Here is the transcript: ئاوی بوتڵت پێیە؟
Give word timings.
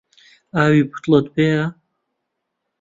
ئاوی 0.55 0.81
بوتڵت 0.89 1.25
پێیە؟ 1.35 1.65